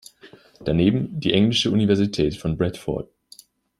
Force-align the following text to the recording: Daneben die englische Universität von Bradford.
Daneben 0.65 1.19
die 1.19 1.31
englische 1.31 1.69
Universität 1.69 2.35
von 2.35 2.57
Bradford. 2.57 3.07